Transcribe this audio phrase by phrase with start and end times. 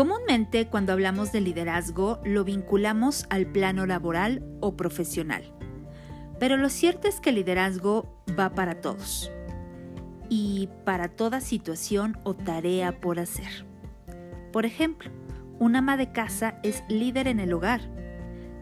[0.00, 5.52] Comúnmente cuando hablamos de liderazgo lo vinculamos al plano laboral o profesional.
[6.38, 9.30] Pero lo cierto es que el liderazgo va para todos
[10.30, 13.66] y para toda situación o tarea por hacer.
[14.54, 15.10] Por ejemplo,
[15.58, 17.82] un ama de casa es líder en el hogar.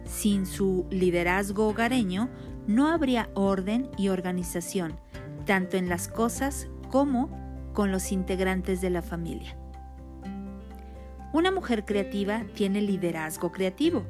[0.07, 2.30] Sin su liderazgo hogareño
[2.66, 4.98] no habría orden y organización,
[5.46, 7.30] tanto en las cosas como
[7.75, 9.56] con los integrantes de la familia.
[11.32, 14.05] Una mujer creativa tiene liderazgo creativo,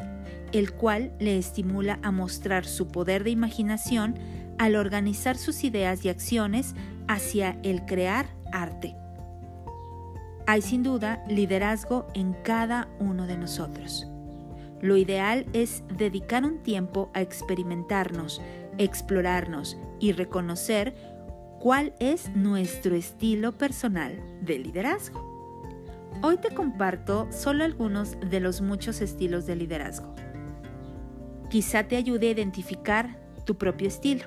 [0.52, 4.14] el cual le estimula a mostrar su poder de imaginación
[4.58, 6.74] al organizar sus ideas y acciones
[7.08, 8.94] hacia el crear arte.
[10.46, 14.06] Hay sin duda liderazgo en cada uno de nosotros.
[14.80, 18.40] Lo ideal es dedicar un tiempo a experimentarnos,
[18.78, 20.94] explorarnos y reconocer
[21.58, 25.27] cuál es nuestro estilo personal de liderazgo.
[26.20, 30.16] Hoy te comparto solo algunos de los muchos estilos de liderazgo.
[31.48, 34.24] Quizá te ayude a identificar tu propio estilo.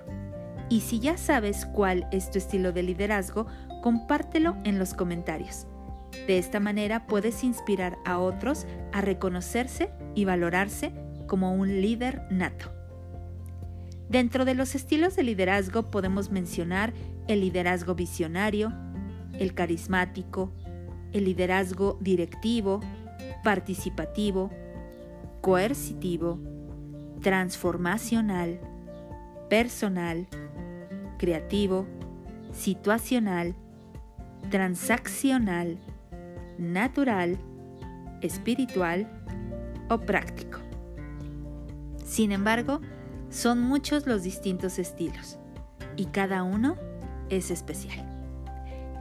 [0.70, 3.46] Y si ya sabes cuál es tu estilo de liderazgo,
[3.84, 5.68] compártelo en los comentarios.
[6.28, 10.94] De esta manera puedes inspirar a otros a reconocerse y valorarse
[11.28, 12.72] como un líder nato.
[14.08, 16.94] Dentro de los estilos de liderazgo podemos mencionar
[17.28, 18.72] el liderazgo visionario,
[19.34, 20.54] el carismático,
[21.14, 22.80] el liderazgo directivo,
[23.44, 24.50] participativo,
[25.42, 26.40] coercitivo,
[27.22, 28.60] transformacional,
[29.50, 30.28] personal,
[31.18, 31.86] creativo,
[32.52, 33.56] situacional,
[34.50, 35.78] transaccional,
[36.58, 37.38] natural,
[38.22, 39.08] espiritual
[39.90, 40.60] o práctico.
[42.06, 42.82] Sin embargo,
[43.30, 45.38] son muchos los distintos estilos
[45.96, 46.76] y cada uno
[47.30, 48.11] es especial.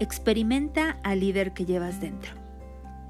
[0.01, 2.33] Experimenta al líder que llevas dentro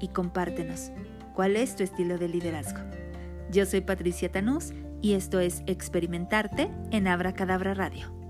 [0.01, 0.91] y compártenos
[1.33, 2.81] cuál es tu estilo de liderazgo.
[3.49, 8.20] Yo soy Patricia Tanús y esto es Experimentarte en Abra Cadabra Radio.